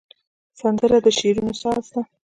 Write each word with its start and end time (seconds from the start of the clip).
سندره 0.59 0.97
د 1.05 1.07
شعرونو 1.17 1.53
ساز 1.61 1.85
ده 1.93 2.01